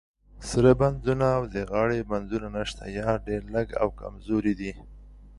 [0.49, 4.71] سر بندونه او د غاړو بندونه نشته، یا ډیر لږ او کمزوري دي.